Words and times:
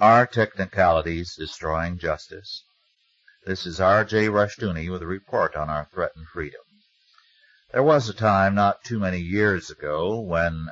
Are 0.00 0.26
technicalities 0.26 1.34
destroying 1.36 1.98
justice? 1.98 2.64
This 3.44 3.66
is 3.66 3.82
R.J. 3.82 4.28
Rushdoony 4.28 4.90
with 4.90 5.02
a 5.02 5.06
report 5.06 5.54
on 5.54 5.68
our 5.68 5.88
threatened 5.92 6.26
freedom. 6.32 6.62
There 7.72 7.82
was 7.82 8.08
a 8.08 8.14
time 8.14 8.54
not 8.54 8.82
too 8.82 8.98
many 8.98 9.18
years 9.18 9.68
ago 9.68 10.18
when 10.18 10.70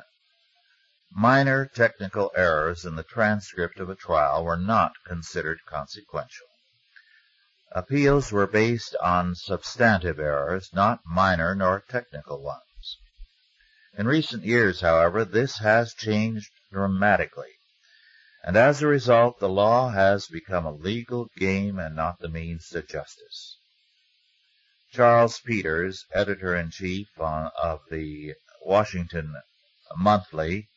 minor 1.11 1.67
technical 1.67 2.31
errors 2.35 2.85
in 2.85 2.95
the 2.95 3.03
transcript 3.03 3.79
of 3.79 3.87
a 3.87 3.93
trial 3.93 4.43
were 4.43 4.57
not 4.57 4.93
considered 5.05 5.59
consequential. 5.67 6.47
Appeals 7.73 8.31
were 8.31 8.47
based 8.47 8.95
on 8.95 9.35
substantive 9.35 10.19
errors, 10.19 10.71
not 10.73 11.01
minor 11.05 11.53
nor 11.53 11.83
technical 11.87 12.41
ones. 12.41 12.97
In 13.95 14.07
recent 14.07 14.43
years, 14.43 14.81
however, 14.81 15.23
this 15.23 15.59
has 15.59 15.93
changed 15.93 16.49
dramatically, 16.71 17.58
and 18.43 18.55
as 18.55 18.81
a 18.81 18.87
result 18.87 19.39
the 19.39 19.49
law 19.49 19.89
has 19.89 20.27
become 20.27 20.65
a 20.65 20.71
legal 20.71 21.27
game 21.37 21.77
and 21.77 21.95
not 21.95 22.19
the 22.19 22.29
means 22.29 22.67
to 22.69 22.81
justice. 22.81 23.57
Charles 24.91 25.39
Peters, 25.41 26.05
editor-in-chief 26.13 27.07
of 27.19 27.81
the 27.91 28.33
Washington 28.65 29.35
Monthly, 29.95 30.69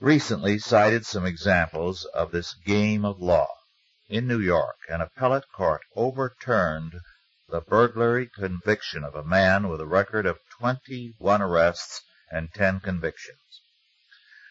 recently 0.00 0.58
cited 0.58 1.06
some 1.06 1.24
examples 1.24 2.04
of 2.06 2.32
this 2.32 2.54
game 2.66 3.04
of 3.04 3.20
law. 3.20 3.48
In 4.08 4.26
New 4.26 4.40
York, 4.40 4.76
an 4.88 5.00
appellate 5.00 5.46
court 5.54 5.80
overturned 5.96 6.94
the 7.48 7.60
burglary 7.62 8.28
conviction 8.28 9.04
of 9.04 9.14
a 9.14 9.24
man 9.24 9.68
with 9.68 9.80
a 9.80 9.86
record 9.86 10.26
of 10.26 10.38
21 10.58 11.40
arrests 11.40 12.02
and 12.30 12.52
10 12.52 12.80
convictions. 12.80 13.62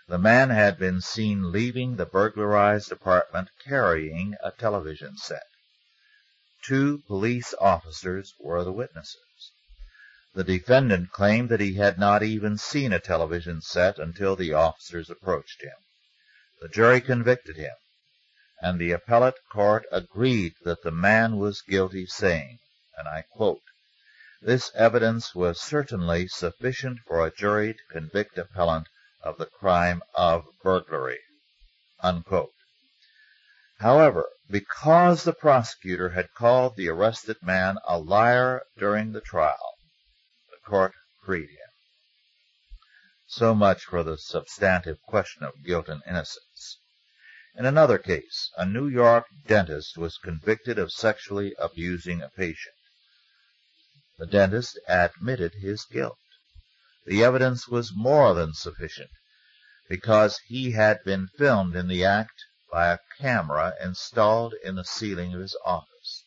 The 0.09 0.17
man 0.17 0.49
had 0.49 0.77
been 0.77 0.99
seen 0.99 1.49
leaving 1.53 1.95
the 1.95 2.05
burglarized 2.05 2.91
apartment 2.91 3.47
carrying 3.65 4.35
a 4.43 4.51
television 4.51 5.15
set. 5.15 5.45
Two 6.65 6.97
police 7.07 7.53
officers 7.57 8.33
were 8.37 8.65
the 8.65 8.73
witnesses. 8.73 9.53
The 10.33 10.43
defendant 10.43 11.11
claimed 11.13 11.47
that 11.47 11.61
he 11.61 11.75
had 11.75 11.97
not 11.97 12.21
even 12.21 12.57
seen 12.57 12.91
a 12.91 12.99
television 12.99 13.61
set 13.61 13.97
until 13.97 14.35
the 14.35 14.51
officers 14.51 15.09
approached 15.09 15.61
him. 15.61 15.77
The 16.59 16.67
jury 16.67 16.99
convicted 16.99 17.55
him, 17.55 17.75
and 18.61 18.81
the 18.81 18.91
appellate 18.91 19.39
court 19.53 19.85
agreed 19.89 20.55
that 20.65 20.81
the 20.83 20.91
man 20.91 21.37
was 21.37 21.61
guilty, 21.61 22.07
saying, 22.07 22.59
and 22.97 23.07
I 23.07 23.21
quote, 23.31 23.63
This 24.41 24.69
evidence 24.75 25.33
was 25.33 25.61
certainly 25.61 26.27
sufficient 26.27 26.99
for 27.07 27.25
a 27.25 27.31
jury 27.33 27.73
to 27.75 27.79
convict 27.89 28.37
appellant 28.37 28.89
of 29.23 29.37
the 29.37 29.45
crime 29.45 30.03
of 30.13 30.45
burglary. 30.61 31.19
Unquote. 32.01 32.51
However, 33.79 34.29
because 34.49 35.23
the 35.23 35.33
prosecutor 35.33 36.09
had 36.09 36.33
called 36.33 36.75
the 36.75 36.89
arrested 36.89 37.37
man 37.41 37.77
a 37.87 37.97
liar 37.97 38.63
during 38.77 39.11
the 39.11 39.21
trial, 39.21 39.77
the 40.51 40.69
court 40.69 40.93
freed 41.25 41.49
him. 41.49 41.71
So 43.25 43.55
much 43.55 43.85
for 43.85 44.03
the 44.03 44.17
substantive 44.17 45.01
question 45.07 45.43
of 45.43 45.63
guilt 45.63 45.89
and 45.89 46.03
innocence. 46.07 46.79
In 47.55 47.65
another 47.65 47.97
case, 47.97 48.51
a 48.57 48.65
New 48.65 48.87
York 48.87 49.25
dentist 49.47 49.97
was 49.97 50.17
convicted 50.17 50.77
of 50.77 50.91
sexually 50.91 51.55
abusing 51.57 52.21
a 52.21 52.29
patient. 52.29 52.75
The 54.17 54.27
dentist 54.27 54.79
admitted 54.87 55.55
his 55.55 55.85
guilt. 55.85 56.17
The 57.05 57.21
evidence 57.21 57.67
was 57.67 57.91
more 57.93 58.33
than 58.33 58.53
sufficient, 58.53 59.11
because 59.89 60.39
he 60.47 60.71
had 60.71 61.03
been 61.03 61.27
filmed 61.37 61.75
in 61.75 61.89
the 61.89 62.05
act 62.05 62.45
by 62.71 62.93
a 62.93 62.99
camera 63.19 63.73
installed 63.81 64.53
in 64.63 64.75
the 64.75 64.85
ceiling 64.85 65.33
of 65.33 65.41
his 65.41 65.53
office. 65.65 66.23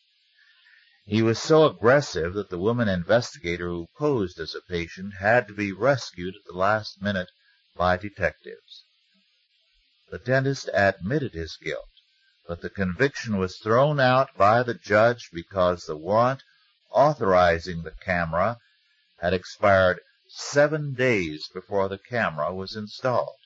He 1.03 1.23
was 1.23 1.41
so 1.41 1.65
aggressive 1.65 2.35
that 2.35 2.51
the 2.51 2.59
woman 2.59 2.87
investigator 2.87 3.69
who 3.69 3.87
posed 3.97 4.39
as 4.39 4.53
a 4.53 4.61
patient 4.61 5.15
had 5.19 5.47
to 5.47 5.53
be 5.55 5.71
rescued 5.71 6.35
at 6.35 6.43
the 6.45 6.55
last 6.55 7.01
minute 7.01 7.31
by 7.75 7.97
detectives. 7.97 8.83
The 10.11 10.19
dentist 10.19 10.69
admitted 10.73 11.33
his 11.33 11.57
guilt, 11.57 11.89
but 12.47 12.61
the 12.61 12.69
conviction 12.69 13.37
was 13.37 13.57
thrown 13.57 13.99
out 13.99 14.29
by 14.37 14.61
the 14.61 14.75
judge 14.75 15.29
because 15.33 15.85
the 15.85 15.97
warrant 15.97 16.43
authorizing 16.91 17.81
the 17.81 17.95
camera 17.99 18.59
had 19.21 19.33
expired 19.33 19.99
seven 20.29 20.93
days 20.93 21.47
before 21.53 21.87
the 21.87 21.97
camera 21.97 22.53
was 22.53 22.75
installed. 22.75 23.37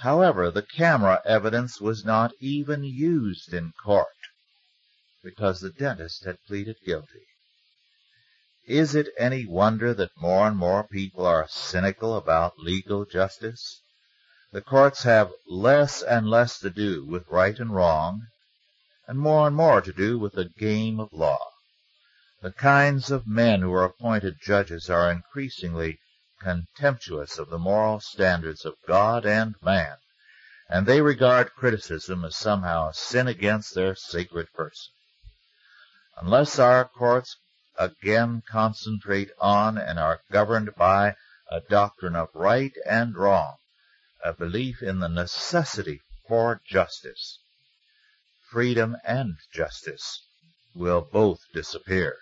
However, 0.00 0.50
the 0.50 0.62
camera 0.62 1.22
evidence 1.24 1.80
was 1.80 2.04
not 2.04 2.32
even 2.40 2.82
used 2.82 3.54
in 3.54 3.72
court, 3.84 4.08
because 5.22 5.60
the 5.60 5.70
dentist 5.70 6.24
had 6.24 6.42
pleaded 6.48 6.76
guilty. 6.84 7.26
Is 8.66 8.94
it 8.94 9.08
any 9.18 9.46
wonder 9.46 9.94
that 9.94 10.10
more 10.16 10.46
and 10.46 10.56
more 10.56 10.82
people 10.82 11.24
are 11.24 11.46
cynical 11.48 12.16
about 12.16 12.58
legal 12.58 13.04
justice? 13.04 13.80
The 14.50 14.60
courts 14.60 15.04
have 15.04 15.32
less 15.46 16.02
and 16.02 16.28
less 16.28 16.58
to 16.60 16.70
do 16.70 17.04
with 17.04 17.28
right 17.28 17.58
and 17.58 17.74
wrong, 17.74 18.26
and 19.06 19.18
more 19.18 19.46
and 19.46 19.54
more 19.54 19.80
to 19.80 19.92
do 19.92 20.18
with 20.18 20.32
the 20.32 20.48
game 20.58 20.98
of 20.98 21.12
law. 21.12 21.51
The 22.42 22.50
kinds 22.50 23.12
of 23.12 23.24
men 23.24 23.60
who 23.60 23.72
are 23.72 23.84
appointed 23.84 24.40
judges 24.42 24.90
are 24.90 25.12
increasingly 25.12 26.00
contemptuous 26.40 27.38
of 27.38 27.50
the 27.50 27.58
moral 27.58 28.00
standards 28.00 28.64
of 28.64 28.74
God 28.84 29.24
and 29.24 29.54
man, 29.62 29.98
and 30.68 30.84
they 30.84 31.00
regard 31.00 31.54
criticism 31.54 32.24
as 32.24 32.34
somehow 32.36 32.88
a 32.88 32.94
sin 32.94 33.28
against 33.28 33.76
their 33.76 33.94
sacred 33.94 34.52
person. 34.54 34.92
Unless 36.16 36.58
our 36.58 36.88
courts 36.88 37.36
again 37.78 38.42
concentrate 38.50 39.30
on 39.38 39.78
and 39.78 40.00
are 40.00 40.22
governed 40.32 40.74
by 40.74 41.14
a 41.48 41.60
doctrine 41.60 42.16
of 42.16 42.28
right 42.34 42.74
and 42.84 43.14
wrong, 43.16 43.58
a 44.24 44.32
belief 44.32 44.82
in 44.82 44.98
the 44.98 45.08
necessity 45.08 46.00
for 46.26 46.60
justice, 46.66 47.38
freedom 48.50 48.96
and 49.04 49.36
justice 49.52 50.26
will 50.74 51.02
both 51.02 51.38
disappear. 51.54 52.18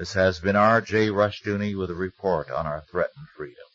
This 0.00 0.14
has 0.14 0.40
been 0.40 0.56
R. 0.56 0.80
J. 0.80 1.08
Rushdoony 1.08 1.76
with 1.76 1.90
a 1.90 1.94
report 1.94 2.50
on 2.50 2.66
our 2.66 2.80
threatened 2.80 3.26
freedom. 3.36 3.69